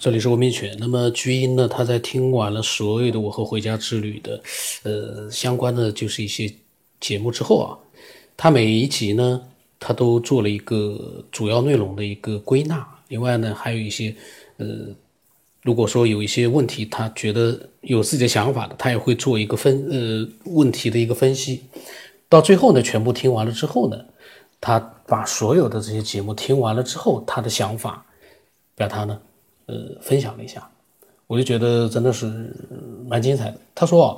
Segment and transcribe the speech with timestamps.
[0.00, 0.74] 这里是文明犬。
[0.80, 4.42] 那么菊英呢，他在听完了所有的我和回家之旅的，
[4.82, 6.50] 呃，相关的就是一些
[6.98, 7.76] 节目之后啊，
[8.34, 9.42] 他每一集呢，
[9.78, 12.82] 他都做了一个主要内容的一个归纳。
[13.08, 14.16] 另外呢，还有一些，
[14.56, 14.66] 呃，
[15.60, 21.64] 如果说有一些问题，他觉得有自己的想法的，他也会做一个分，呃，问题的一个分析。
[22.26, 24.02] 到最后呢，全部听完了之后呢，
[24.62, 28.06] 他把所有的这些节目听完了之后，他的想法
[28.74, 29.20] 表达呢。
[29.70, 30.68] 呃，分享了一下，
[31.28, 32.26] 我就觉得真的是
[33.06, 33.56] 蛮精彩的。
[33.72, 34.10] 他说啊，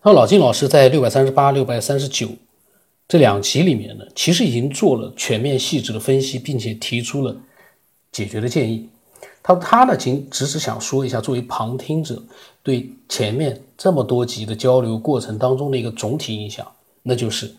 [0.00, 2.28] 他说老金老师在六百三十八、六百三十九
[3.08, 7.34] 这两集里面呢，其实已经做了全面细致的分析，并且提出了
[8.12, 8.88] 解决的建议。
[9.42, 12.22] 他他呢，仅只是想说一下，作为旁听者
[12.62, 16.64] 对前面这么多集的交流过程当中的一个总体印象，
[17.02, 17.52] 那就是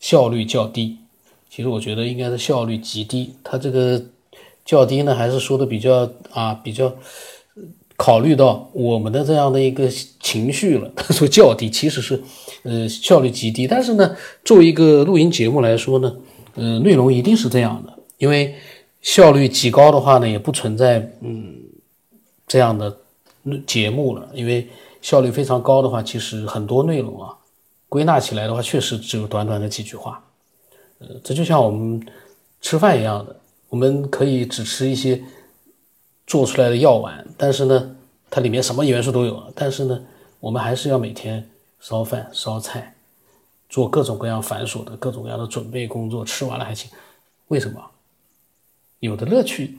[0.00, 0.96] 效率较低。
[1.50, 3.34] 其实我觉得应该是效率极低。
[3.44, 4.02] 他这个。
[4.66, 6.92] 较低呢，还是说的比较啊，比较
[7.96, 9.88] 考虑到我们的这样的一个
[10.20, 10.90] 情绪了。
[10.94, 12.20] 他 说较低，其实是
[12.64, 13.66] 呃效率极低。
[13.66, 16.16] 但是呢，作为一个录音节目来说呢，
[16.56, 18.54] 呃，内容一定是这样的，因为
[19.00, 21.54] 效率极高的话呢，也不存在嗯
[22.46, 22.98] 这样的
[23.66, 24.28] 节目了。
[24.34, 24.66] 因为
[25.00, 27.32] 效率非常高的话，其实很多内容啊，
[27.88, 30.22] 归纳起来的话，确实只有短短的几句话。
[30.98, 32.04] 呃，这就像我们
[32.60, 33.36] 吃饭一样的。
[33.68, 35.22] 我们可以只吃一些
[36.26, 37.96] 做出来的药丸，但是呢，
[38.30, 39.52] 它里面什么元素都有。
[39.54, 40.04] 但是呢，
[40.38, 41.50] 我们还是要每天
[41.80, 42.94] 烧饭、烧菜，
[43.68, 46.24] 做各种各样繁琐的各种各样的准备工作。
[46.24, 46.90] 吃完了还行，
[47.48, 47.84] 为什么？
[49.00, 49.76] 有的乐趣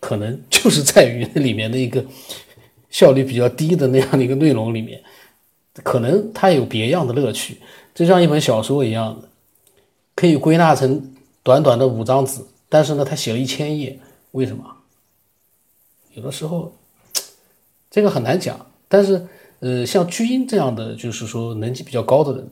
[0.00, 2.04] 可能就是在于那里面的一个
[2.88, 5.02] 效率比较低的那样的一个内容里面，
[5.82, 7.60] 可能它有别样的乐趣，
[7.94, 9.28] 就像一本小说一样的，
[10.14, 11.14] 可以归纳成。
[11.48, 13.98] 短短的五张纸，但是呢，他写了一千页，
[14.32, 14.62] 为什么？
[16.12, 16.76] 有的时候
[17.90, 18.70] 这个很难讲。
[18.86, 19.26] 但是，
[19.60, 22.50] 呃，像巨婴这样的，就是说能级比较高的人，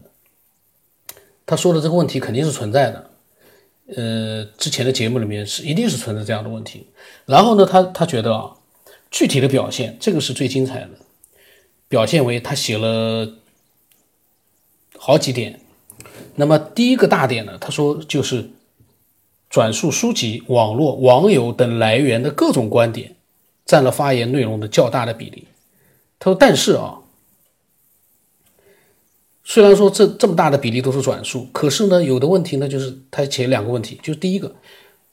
[1.44, 3.10] 他说的这个问题肯定是存在的。
[3.94, 6.86] 呃，之前的节目里面是一定是存在这样的问题。
[7.26, 8.56] 然后呢，他他觉得啊，
[9.10, 10.92] 具体的表现这个是最精彩的，
[11.86, 13.34] 表现为他写了
[14.96, 15.60] 好几点。
[16.36, 18.52] 那么第一个大点呢，他说就是。
[19.48, 23.16] 转述书籍、网络、网友等来源的各种观点，
[23.64, 25.46] 占了发言内容的较大的比例。
[26.18, 26.98] 他说：“但是啊，
[29.44, 34.54] 虽然说这这么大的比例都是转述，可是呢，有的问题呢，就是他前两个问题，就是第一个，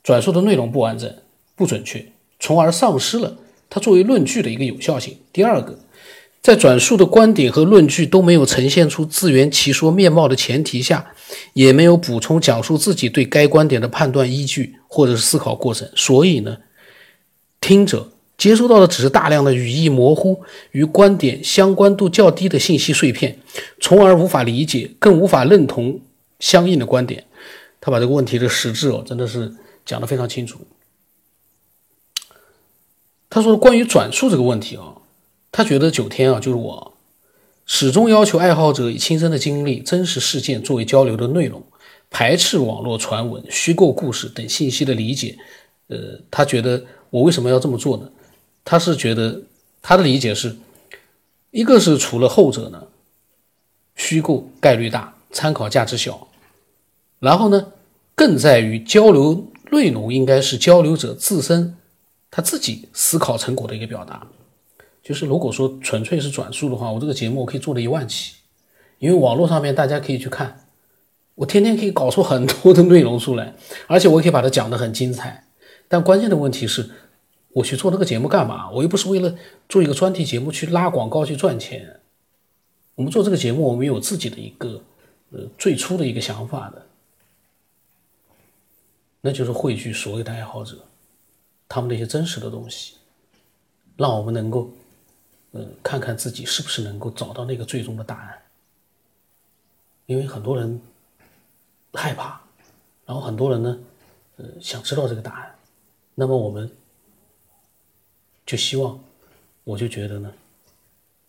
[0.02, 1.14] 转述的内容不完整、
[1.56, 2.06] 不准确，
[2.40, 3.38] 从而丧失了
[3.70, 5.18] 他作为论据的一个有效性。
[5.32, 5.80] 第二个。”
[6.44, 11.14] 在转述的观点和论据都没有呈现出自圆其说面貌的前提下，
[11.54, 16.58] 也没有补充讲述自己对该观点的判断依据或者是思考过程，所以呢，
[17.62, 23.40] 听者接收到的只是大量的语义模糊与观点相关度较低的信息碎片，
[23.80, 26.02] 从而无法理解，更无法认同
[26.42, 27.24] 相应的观点。
[27.80, 29.54] 他把这个问题的实质哦，真的是
[29.86, 30.60] 讲得非常清楚。
[33.30, 34.93] 他说关于转述这个问题啊。
[35.53, 36.94] 他觉得九天啊，就是我
[37.66, 41.64] 始终要求爱好者以亲身的经历、真实事件作为交流的内容，
[42.09, 45.38] 排斥网络传闻、虚构故事等信息的理解。
[45.90, 48.09] 呃，他觉得我为什么要这么做呢？
[48.66, 49.44] 他是觉得
[49.81, 50.56] 他的理解是，
[51.52, 52.88] 一个是除了后者呢，
[53.96, 56.28] 虚构概率大，参考价值小，
[57.19, 57.68] 然后呢，
[58.16, 61.78] 更在于交流内容应该是交流者自身
[62.31, 64.28] 他自己思考成果的一个表达。
[65.03, 68.36] 就是如果说纯粹是转述的话，我这个节目我可以做了一万期，
[69.00, 70.66] 因为网络上面大家可以去看，
[71.36, 73.53] 我天天可以搞出很多的内容出来，
[73.88, 75.46] 而且我可以把它讲得很精彩。
[75.90, 76.90] 但关键的问题是，
[77.50, 78.72] 我去做那个节目干嘛？
[78.72, 79.36] 我又不是为了
[79.68, 82.00] 做一个专题节目去拉广告去赚钱。
[82.96, 84.81] 我们做这个节目，我们有自己的一个
[85.31, 86.86] 呃最初的一个想法的，
[89.19, 90.78] 那就是汇聚所有的爱好者，
[91.68, 92.94] 他们那些真实的东西，
[93.98, 94.72] 让我们能够。
[95.54, 98.42] 呃，看看自己是不是能够找到那个最终的答案，
[100.08, 100.82] 因为很多人
[101.94, 102.42] 害怕，
[103.06, 103.80] 然后很多人呢，
[104.38, 105.56] 呃，想知道这个答案，
[106.16, 106.68] 那么我们
[108.48, 109.00] 就希望，
[109.64, 110.34] 我就觉得呢，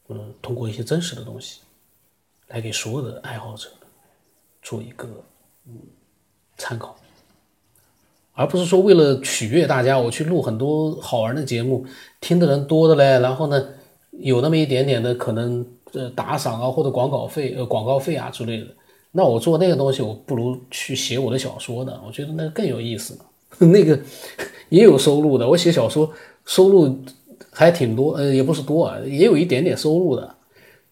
[0.06, 1.61] 呃，通过一些真实的东西，
[2.49, 3.69] 来给所有的爱好者
[4.62, 5.06] 做一个
[5.67, 5.79] 嗯
[6.56, 6.99] 参考，
[8.32, 11.87] 而不是说为了取悦大家，我去录很多好玩的节目，
[12.23, 13.74] 听的人多的嘞，然后呢。
[14.19, 18.66] 有那么一点点的可能，呃，打赏啊，或者广告费，呃，广告费啊之类的。
[19.12, 22.00] 那我做那个东西，我不如去写我的小说呢。
[22.06, 23.19] 我觉得那更有意思。
[23.58, 23.99] 那个
[24.69, 25.49] 也有收入的。
[25.49, 26.11] 我写小说
[26.44, 26.99] 收入
[27.50, 30.34] 还挺多，呃，也不是多啊，也有一点点收入的。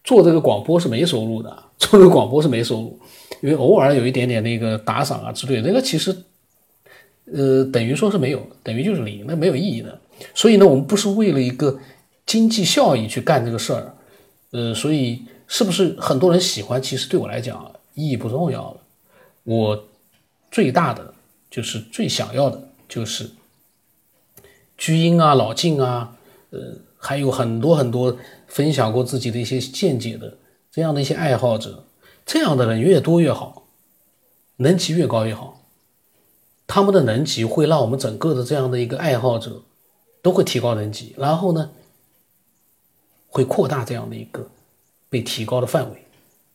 [0.03, 2.99] 做这个广播是没收入的，做这个广播是没收入，
[3.41, 6.13] 因为偶尔有一点点那个打赏啊之类的，那个其实，
[7.31, 9.97] 呃，等于说是没有，等于就是零，那没有意义的。
[10.33, 11.77] 所以呢，我们不是为了一个
[12.25, 13.95] 经济效益去干这个事儿，
[14.51, 18.81] 呃，所以是不是很多人喜欢，其实对我来讲意义不重要了。
[19.43, 19.85] 我
[20.49, 21.13] 最大的
[21.51, 23.31] 就是最想要的就是
[24.77, 26.15] 居英啊、老静啊，
[26.51, 26.59] 呃，
[26.97, 28.17] 还有很多很多
[28.47, 30.37] 分享过自己的一些见解的
[30.71, 31.85] 这样的一些爱好者，
[32.25, 33.67] 这样的人越多越好，
[34.57, 35.59] 能级越高越好。
[36.65, 39.61] 他们的能级会让我们整个的这样的一个爱好者
[40.21, 41.71] 都会提高能级，然后呢，
[43.33, 44.47] 会扩大这样的一个
[45.09, 45.97] 被提高的范围。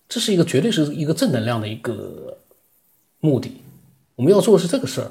[0.08, 2.36] 这是一个绝对是一个正能量的一个。
[3.20, 3.50] 目的，
[4.14, 5.10] 我们要做的是这个事儿，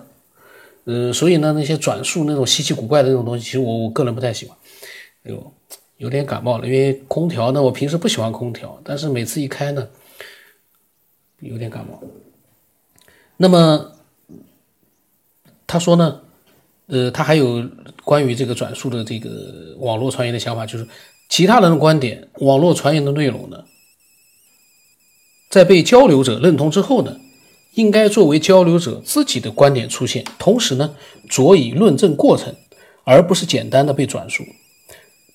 [0.86, 4.58] 呃，所以呢，那些转述那种稀奇古怪的那种东西，其实我我个人不太喜欢。
[5.24, 5.54] 哎呦，
[5.98, 9.86] 有点感冒了，因为空调呢，我平时不喜欢空调，但是每次一开呢，
[11.42, 12.02] 有点感冒。
[13.36, 13.92] 那么
[15.68, 16.22] 他说呢，
[16.86, 17.70] 呃，他还有
[18.06, 20.88] 关于这个转述的这个网络传言的想法，就是
[21.30, 23.66] 其他人的观点，网络传言的内容呢，
[25.50, 27.18] 在被交流者认同之后呢。
[27.74, 30.96] 应该作为交流者自己的观点出现，同时呢，
[31.30, 32.56] 着以论证过程，
[33.04, 34.44] 而不是简单的被转述。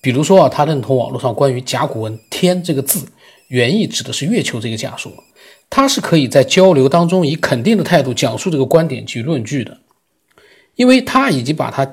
[0.01, 3.07] 比如说啊，他认同网络上关于甲骨文“天”这个字
[3.47, 5.09] 原意指的是月球这个假说，
[5.69, 9.77] 他是可以在交流当中以肯定的态度讲述这个观点及论据的，
[10.75, 11.89] 因为他已经把它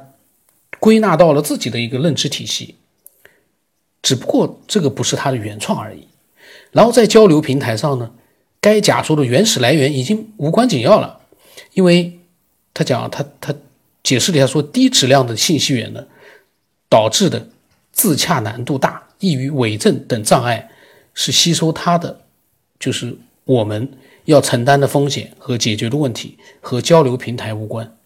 [0.81, 2.75] 归纳到了自己的一个认知体系，
[4.03, 6.07] 只不过这个不是他的原创而已。
[6.73, 8.11] 然后在交流平台上呢。
[8.63, 11.21] 该假说的原始来源已经无关紧要了，
[11.73, 12.21] 因为
[12.75, 13.55] 他讲他他
[14.03, 16.05] 解释了一下说低质量的信息源呢
[16.87, 17.49] 导致的
[17.91, 20.69] 自洽难度大、易于伪证等障碍
[21.15, 22.21] 是吸收它的，
[22.79, 23.91] 就是我们
[24.27, 27.97] 要承担的风险和解决的问题和交流平台无关。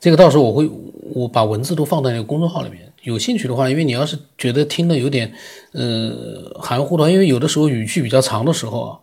[0.00, 0.68] 这个到时候我会
[1.12, 2.90] 我把文字都放在那个公众号里面。
[3.02, 5.32] 有兴趣的话，因为你要是觉得听的有点，
[5.72, 9.00] 呃，含糊的话，因为有的时候语句比较长的时候啊，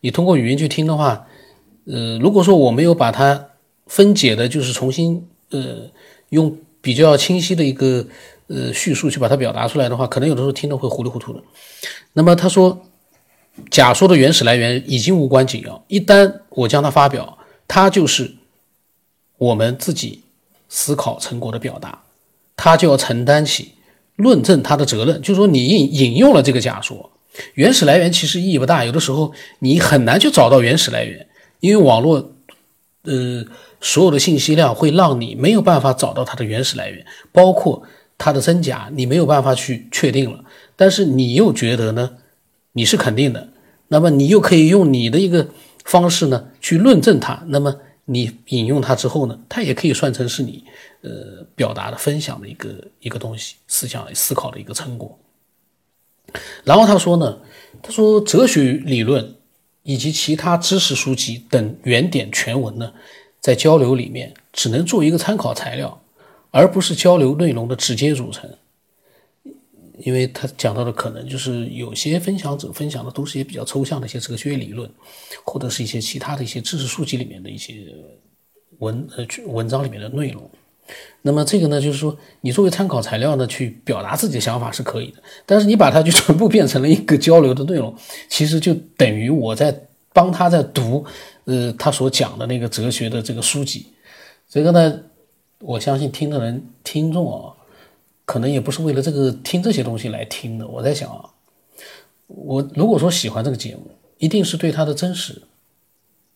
[0.00, 1.26] 你通过语音去听的话，
[1.84, 3.48] 呃，如果说我没有把它
[3.86, 5.90] 分解的，就是重新，呃，
[6.30, 8.06] 用比较清晰的一个，
[8.46, 11.42] 呃，叙述去把它表达出来的话，可能有的时候听的会糊里糊涂的。
[12.14, 12.82] 那么他说，
[13.70, 17.36] 假说的原始来源已经无关紧要，一旦我将它发表，
[17.68, 18.34] 它就是
[19.36, 20.23] 我们自己
[20.68, 22.02] 思考成果的表达。
[22.56, 23.72] 他就要承担起
[24.16, 27.10] 论证他的责任，就是说你引引用了这个假说，
[27.54, 31.26] 原始来源其实意义不大，有的时候你很难去找到原始来源，
[31.58, 32.30] 因为网络，
[33.02, 33.44] 呃，
[33.80, 37.82] 所有的信息量会让你没有办法找到它的原始来源，包括
[38.16, 40.44] 它的真假，你没有办法去确定了。
[40.76, 42.12] 但是你又觉得呢，
[42.72, 43.48] 你是肯定的，
[43.88, 45.48] 那么你又可以用你的一个
[45.84, 50.64] 方式呢去论证它，那么你引用它之后呢，它也可以算成是你。
[51.06, 55.18] 呃，表达的、分享的一个一个东西，思想思考的一个成果。
[56.64, 57.38] 然后他说呢，
[57.82, 59.34] 他说哲学理论
[59.82, 62.90] 以及其他知识书籍等原点全文呢，
[63.38, 66.02] 在交流里面只能做一个参考材料，
[66.50, 68.50] 而不是交流内容的直接组成。
[69.98, 74.90] 因为他讲到的可能就是有些分享者分享的都是一些比较抽象的一些哲学理论，
[75.44, 77.74] 或者是一些其他的一些知识书籍里面的一些
[78.78, 80.50] 文呃文章里面的内容。
[81.22, 85.22] 那么这个呢，就是说，你作为参考材料呢，去表达自己的想法是可以的。
[85.46, 87.94] 但是你把它就全部变成了一个交流的内容，
[88.28, 89.74] 其实就等于我在
[90.12, 91.02] 帮他在读，
[91.44, 93.86] 呃，他所讲的那个哲学的这个书籍。
[94.46, 95.00] 这个呢，
[95.60, 97.54] 我相信听的人听众啊，
[98.24, 100.66] 可能也不是为了这个听这些东西来听的。
[100.66, 101.30] 我在想啊，
[102.26, 105.42] 我如果说喜欢这个节目，一定是对它的真实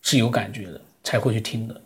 [0.03, 1.81] 是有感觉的，才会去听的，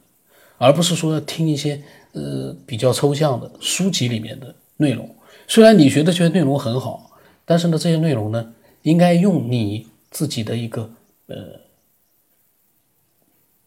[0.59, 1.82] 而不是说听一些。
[2.14, 5.16] 呃，比较抽象的书籍里面的内容，
[5.49, 7.11] 虽然你觉得这些内容很好，
[7.47, 10.90] 但是呢，这些内容呢，应该用你自己的一个
[11.28, 11.59] 呃，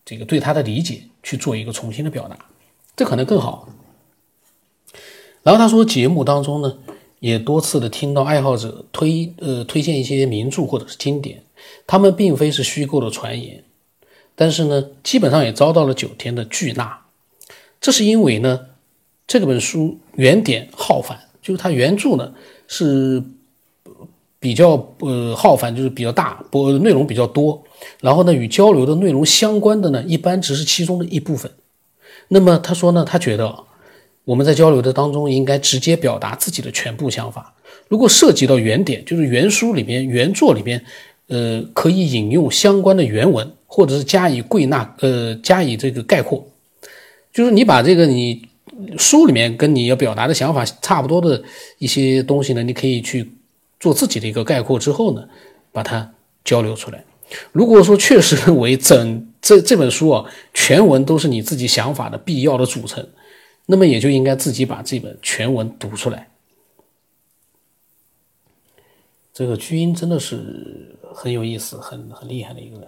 [0.05, 2.37] 这个对他的理解去做一个重新的表达，
[2.95, 3.67] 这可能更好。
[5.45, 6.75] 然后他说，节目当中呢，
[7.19, 11.43] 也多次的听到爱好者推呃推荐一些名著或者是经典，
[11.85, 13.63] 他们并非是虚构的传言，
[14.33, 16.99] 但是呢，基本上也遭到了九天的拒纳。
[17.79, 18.59] 这是因为呢，
[19.27, 22.33] 这本书原点浩繁，就是它原著呢
[22.67, 23.21] 是
[24.39, 27.63] 比较呃浩繁，就是比较大，不内容比较多，
[28.01, 31.51] 然后呢，与交流的内容相关的呢，一般只是其中的一部分。
[32.29, 33.55] 那么他说呢，他觉得
[34.25, 37.53] 我们在交流的当中应该直接表达自己的全部想法。
[37.87, 40.83] 如果涉及到原点，就是原书里面、原作里面，
[41.27, 46.45] 呃，可以引用相关的原文，或者是加以归纳，呃，加以这个概括。
[47.31, 48.41] 就是你把这个你
[48.97, 51.43] 书里面跟你要表达的想法差不多的
[51.77, 53.29] 一些东西呢，你可以去
[53.79, 55.23] 做自己的一个概括之后呢，
[55.71, 56.11] 把它
[56.43, 57.03] 交流出来。
[57.51, 63.05] 如果说确实认为整这这本书啊全文都是你自己想法的必要的组成，
[63.65, 66.29] 那么也就应该自己把这本全文读出来。
[69.33, 72.87] 这个居英真的是很有意思、很很厉害的一个人。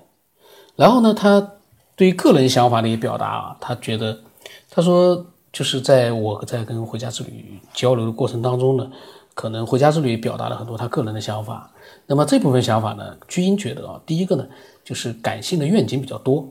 [0.76, 1.56] 然后呢，他
[1.96, 4.22] 对于个人想法的一个表达啊，他觉得。
[4.70, 8.90] 他说：“就是在我在跟回家之旅交流的过程当中呢，
[9.34, 11.70] 可能回家之旅表达了很多他个人的想法。
[12.06, 14.48] 那么这部分想法呢，居英觉得啊，第一个呢，
[14.86, 16.48] 就是感性的愿景比较多，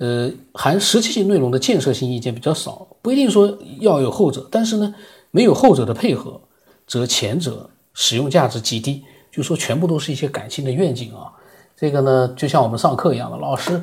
[0.00, 2.88] 呃，含实际性内容的建设性意见比较少。
[3.02, 4.94] 不一定说要有后者，但是呢，
[5.30, 6.40] 没有后者的配合，
[6.86, 9.04] 则前者使用价值极低。
[9.30, 11.30] 就说全部都是一些感性的愿景啊，
[11.76, 13.80] 这个呢，就像我们上课一样的，老师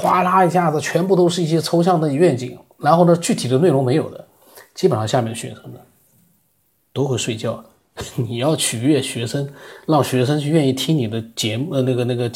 [0.00, 4.24] 哗啦一下子，全部都是一些抽象的愿景。”然后呢，具体的内容没有的，
[4.74, 5.80] 基本上下面的学生呢
[6.92, 7.64] 都会睡觉。
[8.14, 9.48] 你要取悦学生，
[9.86, 12.30] 让学生去愿意听你的节目呃那个那个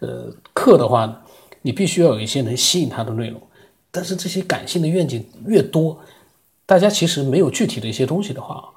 [0.00, 1.24] 呃课的话，
[1.66, 3.42] 你必须要有一些能吸引他的内容。
[3.90, 5.98] 但是这些感性的愿景越多，
[6.64, 8.70] 大家其实没有具体的一些东西的话，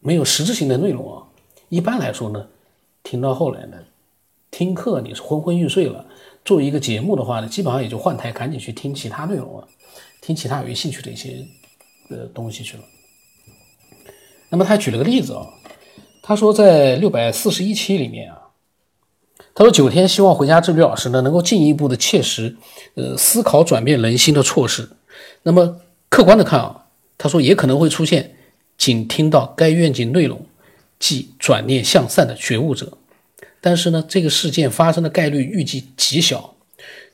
[0.00, 1.22] 没有实质性的内容啊。
[1.68, 2.48] 一般来说呢，
[3.04, 3.76] 听到后来呢，
[4.50, 6.04] 听课你是昏昏欲睡了，
[6.44, 9.68] 做一个节目的话呢，基本上也就换台，赶紧去听其他内容了。
[10.20, 11.46] 听其他有兴趣的一些
[12.08, 12.82] 呃东西去了。
[14.48, 15.46] 那么他举了个例子啊，
[16.22, 18.39] 他说在六百四十一期里面啊，
[19.54, 22.56] 他说九天希望回家之旅老师呢能够进一步的切实
[22.94, 24.88] 呃思考转变人心的措施。
[25.42, 26.86] 那么客观的看啊，
[27.18, 28.36] 他说也可能会出现
[28.78, 30.44] 仅听到该愿景内容
[30.98, 32.98] 即转念向善的觉悟者，
[33.60, 36.54] 但是呢这个事件发生的概率预计极小，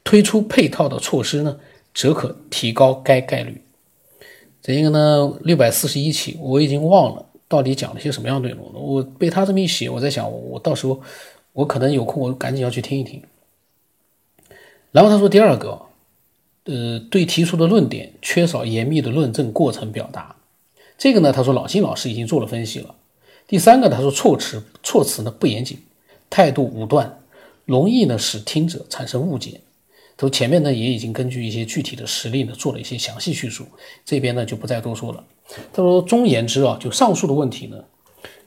[0.04, 1.56] 推出配套的措施呢。
[1.98, 3.58] 则可提高该概率。
[4.60, 8.78] 这一个呢，六百四十一期我已经忘了到底讲了些什么样内容了。
[8.78, 11.00] 我被他这么一写，我在想，我到时候
[11.56, 13.22] 我可能有空，我赶紧要去听一听。
[14.92, 15.80] 然后他说第二个，
[16.64, 20.36] 呃，对提出的论点缺少严密的论证过程表达。
[20.98, 22.94] 这个呢，他说老金老师已经做了分析了。
[23.46, 25.78] 第三个，他说措辞措辞呢不严谨，
[26.28, 27.20] 态度武断，
[27.64, 29.62] 容易呢使听者产生误解。
[30.18, 33.66] 都前面呢也已经根据一些具体的实例呢做了一些详细叙述，
[34.04, 35.24] 这边呢就不再多说了。
[35.72, 37.82] 他说，中言之啊，就上述的问题呢，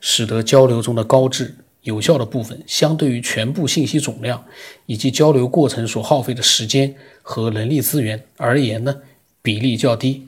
[0.00, 4.44] 使得交流中的高质有效的部分，相对于全部信息总量
[4.86, 8.96] 以及交流过程所耗费的时间和人力资源而言呢，
[9.42, 10.26] 比例较低。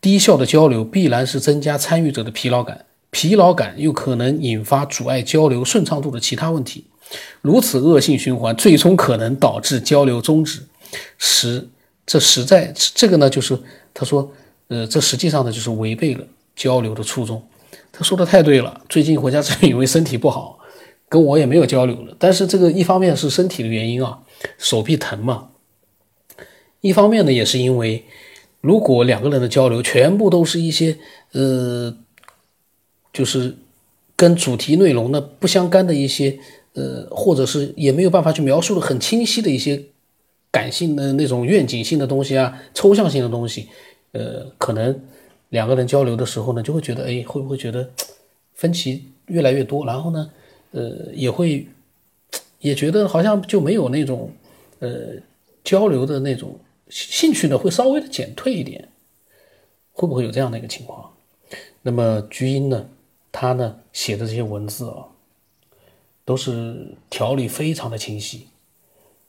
[0.00, 6.84] 低效的交流必然是增加参与者的疲劳感，疲劳感又可能引发阻碍交流顺畅度的其他问题。
[7.42, 10.62] 如此恶性循环，最终可能导致交流终止。
[11.18, 11.68] 实，
[12.06, 13.58] 这实在这个呢，就是
[13.92, 14.32] 他说，
[14.68, 17.42] 呃，这实际上呢，就是违背了交流的初衷。
[17.92, 18.80] 他说的太对了。
[18.88, 20.58] 最近回家之后因为身体不好，
[21.10, 22.16] 跟我也没有交流了。
[22.18, 24.22] 但是这个一方面是身体的原因啊，
[24.56, 25.50] 手臂疼嘛。
[26.80, 28.06] 一方面呢，也是因为
[28.62, 30.96] 如果两个人的交流全部都是一些
[31.32, 31.94] 呃，
[33.12, 33.58] 就是
[34.16, 36.38] 跟主题内容呢不相干的一些
[36.72, 39.84] 呃，或者是也没有办法去描述的很清晰的一些。
[40.52, 43.68] 感性的那种愿景性的东西啊，抽象性的东西，
[44.10, 45.00] 呃，可能
[45.50, 47.88] 两个人交流的时候呢，就会觉得，哎，会不会觉得
[48.54, 49.86] 分歧越来越多？
[49.86, 50.28] 然后呢，
[50.72, 51.66] 呃，也会
[52.58, 54.30] 也觉得好像就没有那种
[54.78, 55.14] 呃
[55.64, 56.58] 交流的那种
[56.88, 58.88] 兴趣呢，会稍微的减退一点，
[59.92, 61.12] 会不会有这样的一个情况？
[61.82, 62.88] 那么菊英呢，
[63.30, 65.06] 他呢写的这些文字啊，
[66.24, 68.48] 都是条理非常的清晰，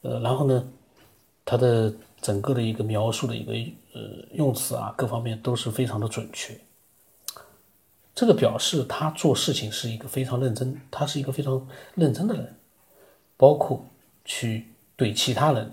[0.02, 0.72] 呃，然后呢。
[1.44, 3.52] 他的整个的一个描述的一个
[3.94, 6.56] 呃用词啊，各方面都是非常的准确。
[8.14, 12.56] 这个表示他做事情是一个非常认真，他是一个非常认真的人，
[13.38, 13.86] 包括
[14.26, 15.72] 去对其他人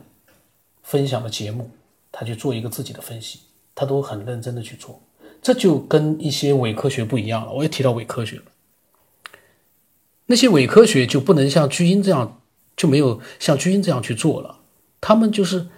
[0.82, 1.70] 分享的节目，
[2.12, 3.40] 他去做一个自己的分析，
[3.74, 5.00] 他都很认真的去做。
[5.40, 7.52] 这就跟一些伪科学不一样了。
[7.52, 8.42] 我也提到伪科学了，
[10.26, 12.40] 那些伪科学就不能像巨婴这样，
[12.76, 14.58] 就没有像巨婴这样去做了。
[15.00, 15.68] 他们就是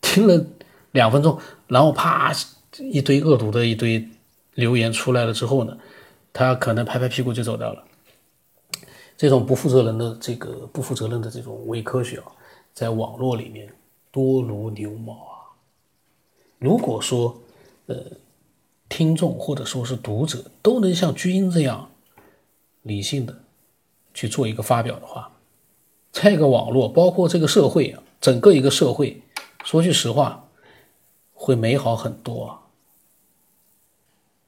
[0.00, 0.46] 听了
[0.92, 2.30] 两分钟，然后啪
[2.78, 4.06] 一堆恶毒的一堆
[4.54, 5.78] 留言出来了之后呢，
[6.36, 7.82] 他可能拍拍屁股就走掉了。
[9.16, 12.26] 这种不负责任的这个不负责任的这种伪科学啊，
[12.74, 13.72] 在网络里面
[14.10, 15.56] 多如牛毛啊！
[16.58, 17.40] 如果说，
[17.86, 17.96] 呃，
[18.90, 21.90] 听众或者说是读者都能像居英这样
[22.82, 23.34] 理性的
[24.12, 25.32] 去做一个发表的话，
[26.12, 29.22] 这个网络包括这个社会啊，整个一个社会，
[29.64, 30.50] 说句实话，
[31.32, 32.60] 会美好很多啊，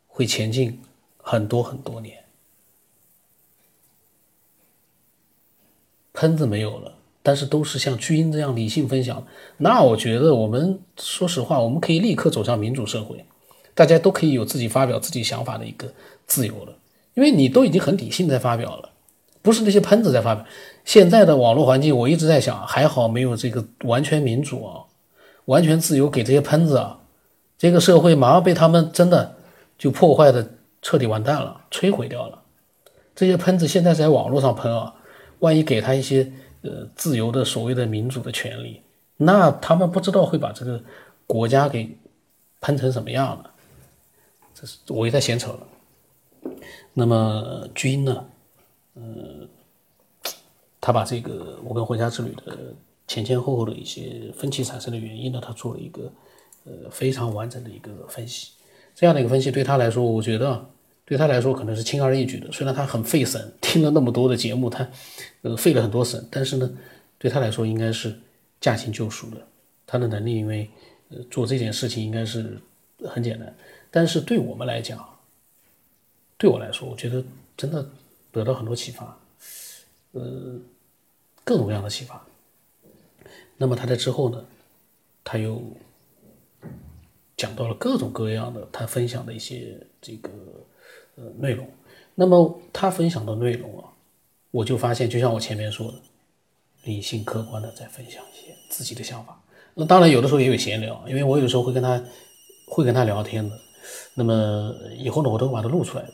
[0.06, 0.82] 会前进
[1.30, 2.16] 很多很多年。
[6.14, 9.26] 喷子没有了，但是都是像巨婴这样理性分享，
[9.58, 13.26] 那我觉得我们说实话，我们可以立刻走向民主社会，
[13.74, 15.92] 大家都可以有自己发表自己想法的一个
[16.26, 16.74] 自由了，
[17.12, 18.88] 因为你都已经很理性在发表了，
[19.42, 20.46] 不是那些喷子在发表。
[20.86, 24.84] 现在的网络环境，我一直在想，还好没有这个完全民主啊，
[25.44, 27.00] 完全自由给这些喷子啊，
[27.58, 29.36] 这个社会马上被他们真的
[29.76, 32.42] 就破坏的彻底完蛋了，摧毁掉了。
[33.14, 34.94] 这些喷子现在在网络上喷啊。
[35.40, 36.32] 万一给他一些
[36.62, 38.82] 呃自由的所谓的民主的权利，
[39.18, 40.82] 那他们不知道会把这个
[41.28, 41.96] 国家给
[42.60, 43.54] 喷成什么样了。
[44.52, 45.60] 这是我也在闲扯了。
[46.92, 48.24] 那么军呢，
[48.94, 49.02] 呃，
[50.80, 52.74] 他把这个我跟回家之旅的
[53.06, 56.12] 前前后后的一些分歧产生的原因呢，他做了一个
[56.64, 58.54] 呃非常完整的一个分析。
[58.98, 60.68] 这样的一个分析对他来说，我觉得。
[61.04, 64.86] 对他来说可能是轻而易举的，虽然他很费神，听了那么多的节目，他
[65.40, 66.70] 呃费了很多神，但是呢，
[67.16, 68.14] 对他来说应该是
[68.60, 69.38] 驾轻就熟的。
[69.86, 70.68] 他的能力，因为
[71.30, 72.60] 做这件事情应该是
[73.06, 73.56] 很简单，
[73.90, 75.02] 但是对我们来讲，
[76.36, 77.24] 对我来说，我觉得
[77.56, 77.88] 真的
[78.30, 79.18] 得到很多启发，
[80.12, 80.58] 呃，
[81.42, 82.22] 各种各样的启发。
[83.56, 84.44] 那么他在之后呢，
[85.24, 85.62] 他又
[87.38, 90.30] 讲到了各种各样的他分享的一些这个。
[91.20, 91.68] 呃，内容，
[92.14, 93.90] 那么他分享的内容啊，
[94.52, 95.98] 我就发现，就像我前面说的，
[96.84, 99.42] 理性客观的在分享一些自己的想法。
[99.74, 102.00] 那当然有的时候也有闲聊，因为我有的时候会跟他
[102.68, 103.58] 会跟他聊天的。
[104.14, 106.12] 那么以后呢，我都会把它录出来的，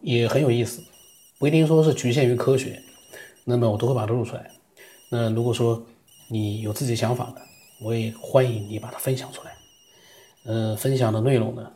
[0.00, 0.82] 也很有意思，
[1.38, 2.82] 不一定说是局限于科学。
[3.44, 4.50] 那么我都会把它录出来。
[5.10, 5.86] 那如果说
[6.30, 7.42] 你有自己想法的，
[7.82, 9.57] 我也欢迎你把它分享出来。
[10.48, 11.70] 呃，分享的内容呢，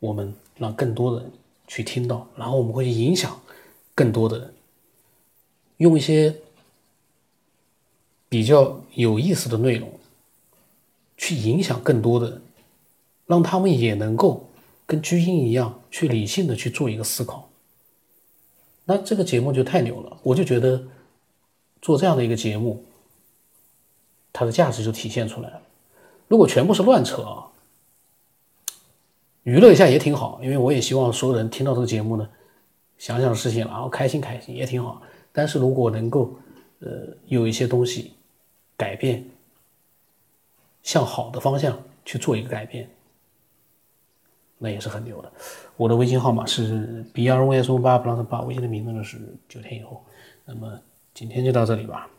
[0.00, 1.30] 我们让更多的人。
[1.68, 3.40] 去听到，然后我们会去影响
[3.92, 4.54] 更多的人，
[5.78, 6.32] 用一些
[8.28, 9.90] 比较有意思的内容
[11.16, 12.42] 去影响更多的人，
[13.26, 14.48] 让他们也能够
[14.86, 17.48] 跟居英一样去理性的去做一个思考。
[18.84, 20.86] 那这个节目就太牛了，我就觉得
[21.82, 22.84] 做这样的一个节目，
[24.32, 25.62] 它的价值就体现出来了。
[26.28, 27.45] 如果全部是乱扯啊！
[29.46, 32.28] 娱乐一下也挺好，因为我也希望所有人听到这个节目呢，
[32.98, 35.00] 想想事情，然后开心开心也挺好。
[35.30, 36.36] 但是如果能够，
[36.80, 38.14] 呃，有一些东西
[38.76, 39.24] 改变，
[40.82, 42.90] 向好的方向去做一个改变，
[44.58, 45.32] 那也是很牛的。
[45.76, 49.16] 我的微信号码是 b r v s o 八 plus 八，微信的名字呢是
[49.48, 50.04] 九天以后。
[50.44, 50.76] 那么
[51.14, 52.10] 今天就到这里吧。